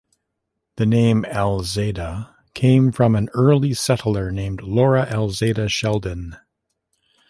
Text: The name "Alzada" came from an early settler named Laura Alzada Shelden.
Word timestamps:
The 0.77 0.87
name 0.87 1.25
"Alzada" 1.29 2.33
came 2.55 2.91
from 2.91 3.13
an 3.15 3.29
early 3.35 3.75
settler 3.75 4.31
named 4.31 4.63
Laura 4.63 5.05
Alzada 5.05 5.69
Shelden. 5.69 6.39